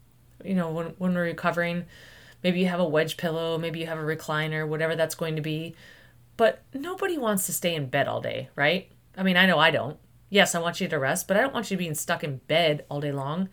you 0.44 0.54
know, 0.54 0.70
when, 0.70 0.86
when 0.98 1.14
we're 1.14 1.24
recovering, 1.24 1.84
maybe 2.42 2.60
you 2.60 2.66
have 2.66 2.80
a 2.80 2.88
wedge 2.88 3.16
pillow, 3.16 3.58
maybe 3.58 3.80
you 3.80 3.86
have 3.86 3.98
a 3.98 4.02
recliner, 4.02 4.66
whatever 4.66 4.94
that's 4.94 5.14
going 5.14 5.36
to 5.36 5.42
be. 5.42 5.74
But 6.36 6.62
nobody 6.74 7.16
wants 7.16 7.46
to 7.46 7.52
stay 7.52 7.74
in 7.74 7.86
bed 7.86 8.08
all 8.08 8.20
day, 8.20 8.50
right? 8.54 8.90
I 9.16 9.22
mean, 9.22 9.36
I 9.36 9.46
know 9.46 9.58
I 9.58 9.70
don't. 9.70 9.98
Yes, 10.28 10.54
I 10.54 10.58
want 10.58 10.80
you 10.80 10.88
to 10.88 10.98
rest, 10.98 11.28
but 11.28 11.36
I 11.36 11.40
don't 11.40 11.54
want 11.54 11.70
you 11.70 11.76
being 11.76 11.94
stuck 11.94 12.22
in 12.22 12.38
bed 12.48 12.84
all 12.90 13.00
day 13.00 13.12
long. 13.12 13.48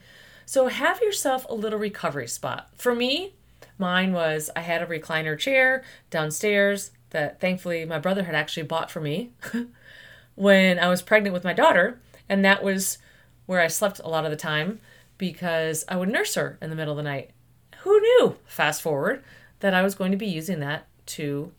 So 0.46 0.68
have 0.68 1.02
yourself 1.02 1.46
a 1.50 1.54
little 1.54 1.80
recovery 1.80 2.28
spot. 2.28 2.70
For 2.76 2.94
me, 2.94 3.36
mine 3.78 4.12
was 4.12 4.50
I 4.56 4.62
had 4.62 4.82
a 4.82 4.86
recliner 4.86 5.38
chair 5.38 5.84
downstairs 6.10 6.92
that 7.12 7.40
thankfully 7.40 7.86
my 7.86 8.00
brother 8.00 8.24
had 8.24 8.36
actually 8.36 8.64
bought 8.64 8.92
for 8.92 9.00
me 9.00 9.32
when 10.36 10.80
I 10.80 10.90
was 10.90 11.02
pregnant 11.02 11.34
with 11.34 11.44
my 11.44 11.54
daughter. 11.54 12.02
And 12.28 12.44
that 12.44 12.64
was 12.64 12.98
where 13.46 13.62
I 13.62 13.68
slept 13.68 14.00
a 14.00 14.10
lot 14.10 14.26
of 14.26 14.32
the 14.32 14.38
time 14.38 14.80
because 15.18 15.86
I 15.88 15.96
would 15.96 16.10
nurse 16.10 16.36
her 16.36 16.58
in 16.62 16.70
the 16.70 16.76
middle 16.76 16.94
of 16.94 16.98
the 16.98 17.04
night. 17.04 17.32
Who 17.80 18.00
knew, 18.00 18.38
fast 18.46 18.82
forward, 18.82 19.24
that 19.60 19.74
I 19.74 19.82
was 19.82 19.96
going 19.96 20.12
to 20.12 20.18
be 20.18 20.28
using 20.28 20.60
that 20.60 20.88
to 21.08 21.52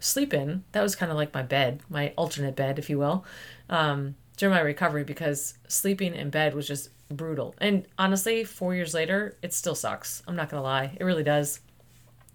sleep 0.00 0.32
in. 0.32 0.64
That 0.72 0.82
was 0.82 0.96
kind 0.96 1.10
of 1.10 1.16
like 1.16 1.34
my 1.34 1.42
bed, 1.42 1.80
my 1.88 2.12
alternate 2.16 2.56
bed, 2.56 2.78
if 2.78 2.88
you 2.88 2.98
will, 2.98 3.24
um, 3.68 4.14
during 4.36 4.54
my 4.54 4.60
recovery 4.60 5.04
because 5.04 5.54
sleeping 5.68 6.14
in 6.14 6.30
bed 6.30 6.54
was 6.54 6.68
just 6.68 6.90
brutal. 7.08 7.54
And 7.58 7.86
honestly, 7.98 8.44
four 8.44 8.74
years 8.74 8.94
later, 8.94 9.36
it 9.42 9.52
still 9.52 9.74
sucks. 9.74 10.22
I'm 10.26 10.36
not 10.36 10.48
going 10.48 10.60
to 10.60 10.64
lie. 10.64 10.96
It 10.98 11.04
really 11.04 11.22
does. 11.22 11.60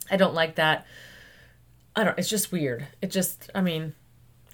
I 0.10 0.18
don't 0.18 0.34
like 0.34 0.56
that. 0.56 0.86
I 1.96 2.04
don't, 2.04 2.18
it's 2.18 2.30
just 2.30 2.52
weird. 2.52 2.88
It 3.02 3.12
just, 3.12 3.50
I 3.54 3.62
mean, 3.62 3.94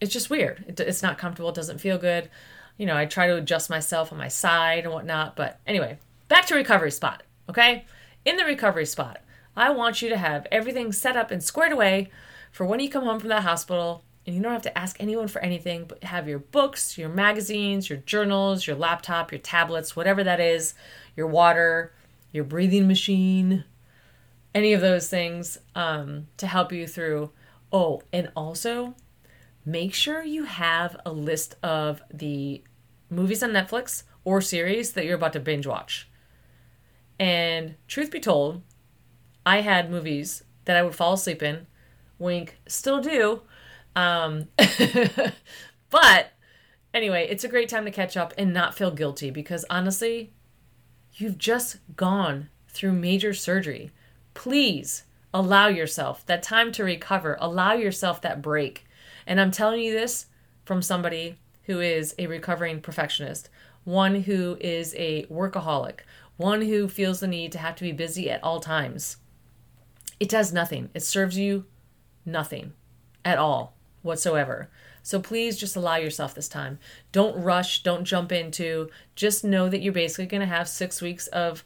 it's 0.01 0.13
just 0.13 0.29
weird. 0.29 0.65
It, 0.67 0.79
it's 0.79 1.03
not 1.03 1.17
comfortable. 1.17 1.49
It 1.49 1.55
doesn't 1.55 1.79
feel 1.79 1.97
good. 1.97 2.29
You 2.77 2.85
know, 2.85 2.95
I 2.95 3.05
try 3.05 3.27
to 3.27 3.35
adjust 3.35 3.69
myself 3.69 4.11
on 4.11 4.17
my 4.17 4.27
side 4.27 4.83
and 4.83 4.93
whatnot. 4.93 5.35
But 5.35 5.59
anyway, 5.65 5.97
back 6.27 6.45
to 6.47 6.55
recovery 6.55 6.91
spot. 6.91 7.23
Okay. 7.49 7.85
In 8.25 8.37
the 8.37 8.45
recovery 8.45 8.85
spot, 8.85 9.21
I 9.55 9.69
want 9.71 10.01
you 10.01 10.09
to 10.09 10.17
have 10.17 10.47
everything 10.51 10.91
set 10.91 11.17
up 11.17 11.31
and 11.31 11.43
squared 11.43 11.71
away 11.71 12.09
for 12.51 12.65
when 12.65 12.79
you 12.79 12.89
come 12.89 13.03
home 13.03 13.19
from 13.19 13.29
the 13.29 13.41
hospital 13.41 14.03
and 14.25 14.35
you 14.35 14.41
don't 14.41 14.51
have 14.51 14.61
to 14.63 14.77
ask 14.77 14.97
anyone 14.99 15.29
for 15.29 15.39
anything, 15.41 15.85
but 15.85 16.03
have 16.03 16.27
your 16.27 16.39
books, 16.39 16.97
your 16.97 17.07
magazines, 17.07 17.89
your 17.89 17.99
journals, 17.99 18.67
your 18.67 18.75
laptop, 18.75 19.31
your 19.31 19.39
tablets, 19.39 19.95
whatever 19.95 20.23
that 20.23 20.41
is, 20.41 20.73
your 21.15 21.27
water, 21.27 21.93
your 22.33 22.43
breathing 22.43 22.87
machine, 22.87 23.63
any 24.53 24.73
of 24.73 24.81
those 24.81 25.09
things 25.09 25.57
um, 25.75 26.27
to 26.35 26.45
help 26.45 26.73
you 26.73 26.85
through. 26.85 27.31
Oh, 27.71 28.01
and 28.11 28.29
also 28.35 28.95
make 29.67 29.93
sure 29.93 30.23
you 30.23 30.45
have 30.45 30.97
a 31.05 31.11
list 31.11 31.55
of 31.61 32.01
the 32.11 32.63
movies 33.09 33.43
on 33.43 33.51
Netflix 33.51 34.03
or 34.23 34.41
series 34.41 34.93
that 34.93 35.05
you're 35.05 35.15
about 35.15 35.33
to 35.33 35.39
binge 35.39 35.67
watch. 35.67 36.09
And 37.19 37.75
truth 37.87 38.11
be 38.11 38.19
told, 38.19 38.61
I 39.45 39.61
had 39.61 39.91
movies 39.91 40.43
that 40.65 40.77
I 40.77 40.83
would 40.83 40.95
fall 40.95 41.13
asleep 41.13 41.43
in. 41.43 41.67
Wink, 42.19 42.59
still 42.67 43.01
do 43.01 43.41
um, 43.97 44.47
but 45.89 46.31
anyway, 46.93 47.27
it's 47.29 47.43
a 47.43 47.49
great 47.49 47.67
time 47.67 47.83
to 47.85 47.91
catch 47.91 48.15
up 48.15 48.31
and 48.37 48.53
not 48.53 48.77
feel 48.77 48.91
guilty 48.91 49.31
because 49.31 49.65
honestly, 49.71 50.33
you've 51.15 51.39
just 51.39 51.77
gone 51.95 52.49
through 52.67 52.91
major 52.91 53.33
surgery. 53.33 53.89
Please 54.35 55.03
allow 55.33 55.67
yourself 55.67 56.23
that 56.27 56.43
time 56.43 56.71
to 56.73 56.83
recover, 56.83 57.37
allow 57.41 57.73
yourself 57.73 58.21
that 58.21 58.39
break. 58.39 58.85
And 59.27 59.39
I'm 59.39 59.51
telling 59.51 59.81
you 59.81 59.93
this 59.93 60.25
from 60.65 60.81
somebody 60.81 61.37
who 61.63 61.79
is 61.81 62.15
a 62.17 62.25
recovering 62.25 62.81
perfectionist, 62.81 63.49
one 63.83 64.23
who 64.23 64.57
is 64.59 64.95
a 64.97 65.25
workaholic, 65.25 65.99
one 66.37 66.61
who 66.61 66.87
feels 66.87 67.19
the 67.19 67.27
need 67.27 67.51
to 67.51 67.59
have 67.59 67.75
to 67.75 67.83
be 67.83 67.91
busy 67.91 68.31
at 68.31 68.43
all 68.43 68.59
times. 68.59 69.17
It 70.19 70.29
does 70.29 70.51
nothing, 70.53 70.89
it 70.93 71.03
serves 71.03 71.37
you 71.37 71.65
nothing 72.25 72.73
at 73.23 73.37
all 73.37 73.75
whatsoever. 74.01 74.69
So 75.03 75.19
please 75.19 75.57
just 75.57 75.75
allow 75.75 75.95
yourself 75.95 76.33
this 76.33 76.49
time. 76.49 76.79
Don't 77.11 77.41
rush, 77.41 77.83
don't 77.83 78.03
jump 78.03 78.31
into. 78.31 78.89
Just 79.15 79.43
know 79.43 79.69
that 79.69 79.81
you're 79.81 79.93
basically 79.93 80.25
going 80.25 80.41
to 80.41 80.47
have 80.47 80.67
6 80.67 81.01
weeks 81.01 81.27
of 81.27 81.63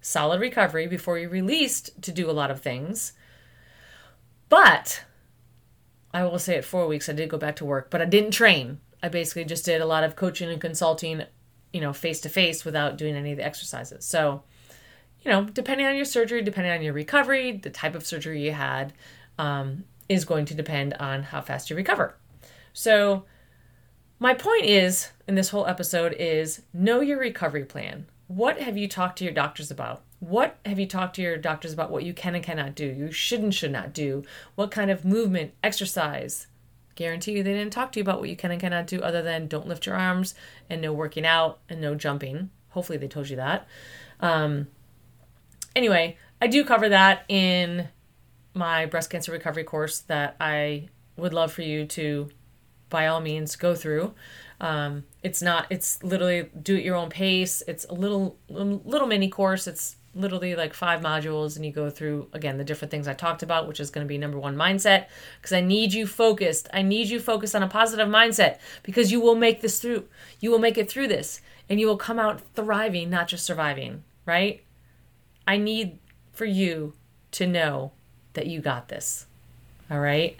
solid 0.00 0.40
recovery 0.40 0.86
before 0.86 1.18
you're 1.18 1.30
released 1.30 2.02
to 2.02 2.12
do 2.12 2.30
a 2.30 2.32
lot 2.32 2.50
of 2.50 2.60
things. 2.60 3.12
But 4.48 5.04
I 6.14 6.24
will 6.24 6.38
say 6.38 6.56
it 6.56 6.64
4 6.64 6.86
weeks 6.86 7.08
I 7.08 7.12
did 7.12 7.28
go 7.28 7.38
back 7.38 7.56
to 7.56 7.64
work, 7.64 7.90
but 7.90 8.02
I 8.02 8.04
didn't 8.04 8.32
train. 8.32 8.80
I 9.02 9.08
basically 9.08 9.44
just 9.44 9.64
did 9.64 9.80
a 9.80 9.86
lot 9.86 10.04
of 10.04 10.16
coaching 10.16 10.50
and 10.50 10.60
consulting, 10.60 11.24
you 11.72 11.80
know, 11.80 11.92
face 11.92 12.20
to 12.20 12.28
face 12.28 12.64
without 12.64 12.98
doing 12.98 13.16
any 13.16 13.32
of 13.32 13.38
the 13.38 13.44
exercises. 13.44 14.04
So, 14.04 14.42
you 15.22 15.30
know, 15.30 15.44
depending 15.44 15.86
on 15.86 15.96
your 15.96 16.04
surgery, 16.04 16.42
depending 16.42 16.72
on 16.72 16.82
your 16.82 16.92
recovery, 16.92 17.52
the 17.52 17.70
type 17.70 17.94
of 17.94 18.06
surgery 18.06 18.44
you 18.44 18.52
had, 18.52 18.92
um, 19.38 19.84
is 20.08 20.24
going 20.24 20.44
to 20.46 20.54
depend 20.54 20.94
on 20.94 21.22
how 21.22 21.40
fast 21.40 21.70
you 21.70 21.76
recover. 21.76 22.14
So, 22.72 23.24
my 24.18 24.34
point 24.34 24.64
is 24.64 25.10
in 25.26 25.34
this 25.34 25.48
whole 25.48 25.66
episode 25.66 26.12
is 26.12 26.62
know 26.72 27.00
your 27.00 27.18
recovery 27.18 27.64
plan. 27.64 28.06
What 28.28 28.60
have 28.60 28.76
you 28.76 28.86
talked 28.86 29.18
to 29.18 29.24
your 29.24 29.32
doctors 29.32 29.70
about? 29.70 30.02
What 30.22 30.56
have 30.64 30.78
you 30.78 30.86
talked 30.86 31.16
to 31.16 31.22
your 31.22 31.36
doctors 31.36 31.72
about 31.72 31.90
what 31.90 32.04
you 32.04 32.14
can 32.14 32.36
and 32.36 32.44
cannot 32.44 32.76
do? 32.76 32.86
You 32.86 33.10
should 33.10 33.40
and 33.40 33.52
should 33.52 33.72
not 33.72 33.92
do? 33.92 34.22
What 34.54 34.70
kind 34.70 34.88
of 34.88 35.04
movement, 35.04 35.52
exercise? 35.64 36.46
Guarantee 36.94 37.32
you 37.32 37.42
they 37.42 37.54
didn't 37.54 37.72
talk 37.72 37.90
to 37.90 37.98
you 37.98 38.02
about 38.02 38.20
what 38.20 38.28
you 38.28 38.36
can 38.36 38.52
and 38.52 38.60
cannot 38.60 38.86
do 38.86 39.00
other 39.00 39.20
than 39.20 39.48
don't 39.48 39.66
lift 39.66 39.84
your 39.84 39.96
arms 39.96 40.36
and 40.70 40.80
no 40.80 40.92
working 40.92 41.26
out 41.26 41.58
and 41.68 41.80
no 41.80 41.96
jumping. 41.96 42.50
Hopefully 42.68 42.98
they 42.98 43.08
told 43.08 43.30
you 43.30 43.36
that. 43.36 43.66
Um, 44.20 44.68
anyway, 45.74 46.16
I 46.40 46.46
do 46.46 46.64
cover 46.64 46.88
that 46.88 47.24
in 47.28 47.88
my 48.54 48.86
breast 48.86 49.10
cancer 49.10 49.32
recovery 49.32 49.64
course 49.64 49.98
that 50.02 50.36
I 50.40 50.88
would 51.16 51.34
love 51.34 51.50
for 51.50 51.62
you 51.62 51.84
to, 51.84 52.30
by 52.90 53.08
all 53.08 53.20
means, 53.20 53.56
go 53.56 53.74
through. 53.74 54.14
Um, 54.60 55.02
it's 55.24 55.42
not. 55.42 55.66
It's 55.68 56.00
literally 56.04 56.48
do 56.62 56.76
it 56.76 56.84
your 56.84 56.94
own 56.94 57.10
pace. 57.10 57.60
It's 57.66 57.84
a 57.86 57.94
little 57.94 58.38
little 58.48 59.08
mini 59.08 59.28
course. 59.28 59.66
It's 59.66 59.96
literally 60.14 60.54
like 60.54 60.74
five 60.74 61.00
modules, 61.00 61.56
and 61.56 61.64
you 61.64 61.72
go 61.72 61.90
through 61.90 62.28
again 62.32 62.58
the 62.58 62.64
different 62.64 62.90
things 62.90 63.08
I 63.08 63.14
talked 63.14 63.42
about, 63.42 63.66
which 63.66 63.80
is 63.80 63.90
going 63.90 64.04
to 64.04 64.08
be 64.08 64.18
number 64.18 64.38
one 64.38 64.56
mindset. 64.56 65.06
Because 65.40 65.52
I 65.52 65.60
need 65.60 65.92
you 65.92 66.06
focused. 66.06 66.68
I 66.72 66.82
need 66.82 67.08
you 67.08 67.20
focused 67.20 67.54
on 67.54 67.62
a 67.62 67.68
positive 67.68 68.08
mindset 68.08 68.58
because 68.82 69.12
you 69.12 69.20
will 69.20 69.34
make 69.34 69.60
this 69.60 69.80
through. 69.80 70.04
You 70.40 70.50
will 70.50 70.58
make 70.58 70.78
it 70.78 70.90
through 70.90 71.08
this, 71.08 71.40
and 71.68 71.80
you 71.80 71.86
will 71.86 71.96
come 71.96 72.18
out 72.18 72.40
thriving, 72.54 73.10
not 73.10 73.28
just 73.28 73.46
surviving. 73.46 74.04
Right? 74.26 74.62
I 75.46 75.56
need 75.56 75.98
for 76.32 76.44
you 76.44 76.94
to 77.32 77.46
know 77.46 77.92
that 78.34 78.46
you 78.46 78.60
got 78.60 78.88
this. 78.88 79.26
All 79.90 80.00
right. 80.00 80.36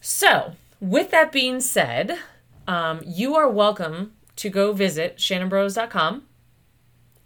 So, 0.00 0.52
with 0.80 1.10
that 1.10 1.32
being 1.32 1.60
said, 1.60 2.18
um, 2.66 3.00
you 3.04 3.34
are 3.34 3.48
welcome 3.48 4.12
to 4.36 4.48
go 4.48 4.72
visit 4.72 5.18
shannonburrows.com 5.18 6.22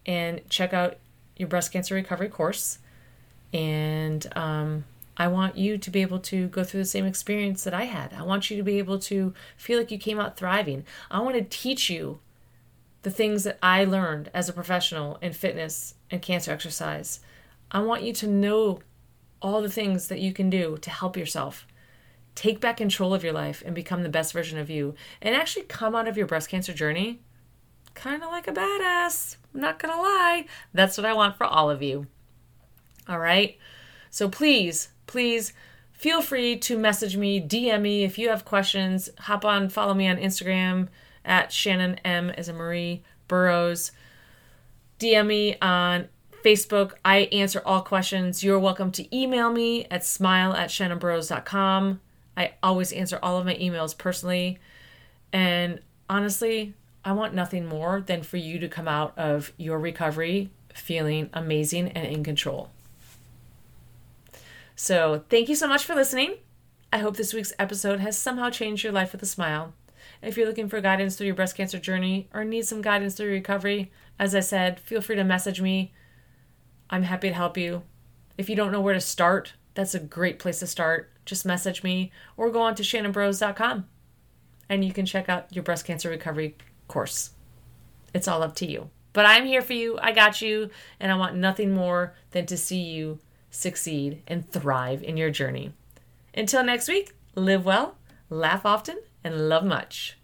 and 0.06 0.40
check 0.48 0.72
out 0.72 0.96
your 1.36 1.48
breast 1.48 1.72
cancer 1.72 1.94
recovery 1.94 2.28
course. 2.28 2.78
And 3.52 4.26
um, 4.36 4.84
I 5.16 5.28
want 5.28 5.56
you 5.56 5.78
to 5.78 5.90
be 5.90 6.02
able 6.02 6.18
to 6.20 6.48
go 6.48 6.64
through 6.64 6.80
the 6.80 6.86
same 6.86 7.06
experience 7.06 7.64
that 7.64 7.74
I 7.74 7.84
had. 7.84 8.12
I 8.14 8.22
want 8.22 8.50
you 8.50 8.56
to 8.56 8.62
be 8.62 8.78
able 8.78 8.98
to 9.00 9.32
feel 9.56 9.78
like 9.78 9.90
you 9.90 9.98
came 9.98 10.18
out 10.18 10.36
thriving. 10.36 10.84
I 11.10 11.20
want 11.20 11.36
to 11.36 11.42
teach 11.42 11.88
you 11.88 12.18
the 13.02 13.10
things 13.10 13.44
that 13.44 13.58
I 13.62 13.84
learned 13.84 14.30
as 14.34 14.48
a 14.48 14.52
professional 14.52 15.18
in 15.22 15.32
fitness 15.32 15.94
and 16.10 16.22
cancer 16.22 16.50
exercise. 16.50 17.20
I 17.70 17.80
want 17.80 18.02
you 18.02 18.12
to 18.14 18.26
know 18.26 18.80
all 19.40 19.60
the 19.60 19.68
things 19.68 20.08
that 20.08 20.20
you 20.20 20.32
can 20.32 20.48
do 20.48 20.78
to 20.78 20.90
help 20.90 21.16
yourself. 21.16 21.66
Take 22.34 22.60
back 22.60 22.78
control 22.78 23.14
of 23.14 23.22
your 23.22 23.32
life 23.32 23.62
and 23.64 23.74
become 23.74 24.02
the 24.02 24.08
best 24.08 24.32
version 24.32 24.58
of 24.58 24.70
you, 24.70 24.94
and 25.22 25.36
actually 25.36 25.66
come 25.66 25.94
out 25.94 26.08
of 26.08 26.16
your 26.16 26.26
breast 26.26 26.48
cancer 26.48 26.72
journey 26.72 27.20
kind 27.94 28.22
of 28.22 28.30
like 28.30 28.48
a 28.48 28.52
badass. 28.52 29.36
I'm 29.54 29.60
not 29.60 29.78
gonna 29.78 30.00
lie. 30.00 30.46
That's 30.72 30.96
what 30.96 31.06
I 31.06 31.14
want 31.14 31.36
for 31.36 31.44
all 31.44 31.70
of 31.70 31.82
you. 31.82 32.06
All 33.08 33.18
right? 33.18 33.56
So 34.10 34.28
please, 34.28 34.88
please 35.06 35.52
feel 35.92 36.22
free 36.22 36.56
to 36.58 36.78
message 36.78 37.16
me, 37.16 37.40
DM 37.40 37.82
me 37.82 38.04
if 38.04 38.18
you 38.18 38.28
have 38.28 38.44
questions. 38.44 39.08
Hop 39.20 39.44
on, 39.44 39.68
follow 39.68 39.94
me 39.94 40.08
on 40.08 40.16
Instagram 40.16 40.88
at 41.24 41.52
Shannon 41.52 41.96
M 42.04 42.30
as 42.30 42.48
a 42.48 42.52
Marie 42.52 43.02
Burrows. 43.28 43.92
DM 44.98 45.26
me 45.26 45.56
on 45.60 46.08
Facebook. 46.44 46.92
I 47.04 47.20
answer 47.32 47.62
all 47.64 47.82
questions. 47.82 48.44
You're 48.44 48.58
welcome 48.58 48.92
to 48.92 49.16
email 49.16 49.50
me 49.50 49.86
at 49.90 50.04
smile 50.04 50.52
at 50.52 50.70
shannonburrows.com. 50.70 52.00
I 52.36 52.52
always 52.62 52.92
answer 52.92 53.18
all 53.22 53.38
of 53.38 53.46
my 53.46 53.54
emails 53.54 53.96
personally. 53.96 54.58
And 55.32 55.80
honestly, 56.08 56.74
I 57.04 57.12
want 57.12 57.34
nothing 57.34 57.66
more 57.66 58.00
than 58.00 58.22
for 58.22 58.36
you 58.36 58.58
to 58.58 58.68
come 58.68 58.88
out 58.88 59.12
of 59.18 59.52
your 59.56 59.78
recovery 59.78 60.50
feeling 60.72 61.30
amazing 61.32 61.88
and 61.88 62.06
in 62.06 62.24
control. 62.24 62.70
So, 64.74 65.22
thank 65.28 65.48
you 65.48 65.54
so 65.54 65.68
much 65.68 65.84
for 65.84 65.94
listening. 65.94 66.36
I 66.92 66.98
hope 66.98 67.16
this 67.16 67.34
week's 67.34 67.52
episode 67.58 68.00
has 68.00 68.18
somehow 68.18 68.50
changed 68.50 68.82
your 68.82 68.92
life 68.92 69.12
with 69.12 69.22
a 69.22 69.26
smile. 69.26 69.74
If 70.22 70.36
you're 70.36 70.46
looking 70.46 70.68
for 70.68 70.80
guidance 70.80 71.16
through 71.16 71.26
your 71.26 71.36
breast 71.36 71.56
cancer 71.56 71.78
journey 71.78 72.28
or 72.32 72.44
need 72.44 72.66
some 72.66 72.82
guidance 72.82 73.14
through 73.14 73.30
recovery, 73.30 73.92
as 74.18 74.34
I 74.34 74.40
said, 74.40 74.80
feel 74.80 75.00
free 75.00 75.16
to 75.16 75.24
message 75.24 75.60
me. 75.60 75.92
I'm 76.90 77.02
happy 77.02 77.28
to 77.28 77.34
help 77.34 77.56
you. 77.56 77.82
If 78.36 78.48
you 78.48 78.56
don't 78.56 78.72
know 78.72 78.80
where 78.80 78.94
to 78.94 79.00
start, 79.00 79.54
that's 79.74 79.94
a 79.94 80.00
great 80.00 80.38
place 80.38 80.60
to 80.60 80.66
start. 80.66 81.10
Just 81.24 81.46
message 81.46 81.82
me 81.82 82.10
or 82.36 82.50
go 82.50 82.62
on 82.62 82.74
to 82.76 82.82
shannonburrows.com 82.82 83.86
and 84.68 84.84
you 84.84 84.92
can 84.92 85.06
check 85.06 85.28
out 85.28 85.54
your 85.54 85.62
breast 85.62 85.84
cancer 85.84 86.08
recovery 86.08 86.56
course. 86.88 87.30
It's 88.12 88.28
all 88.28 88.42
up 88.42 88.54
to 88.56 88.66
you. 88.66 88.90
But 89.12 89.26
I'm 89.26 89.46
here 89.46 89.62
for 89.62 89.72
you. 89.72 89.98
I 90.00 90.12
got 90.12 90.42
you. 90.42 90.70
And 91.00 91.10
I 91.10 91.16
want 91.16 91.36
nothing 91.36 91.72
more 91.72 92.14
than 92.32 92.46
to 92.46 92.56
see 92.56 92.80
you 92.80 93.18
succeed 93.50 94.22
and 94.26 94.48
thrive 94.50 95.02
in 95.02 95.16
your 95.16 95.30
journey. 95.30 95.72
Until 96.34 96.64
next 96.64 96.88
week, 96.88 97.14
live 97.34 97.64
well, 97.64 97.96
laugh 98.28 98.66
often, 98.66 98.98
and 99.22 99.48
love 99.48 99.64
much. 99.64 100.18